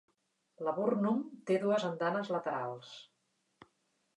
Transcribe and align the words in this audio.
Laburnum 0.67 1.19
té 1.51 1.57
dues 1.65 1.85
andanes 1.91 2.33
laterals. 2.37 2.95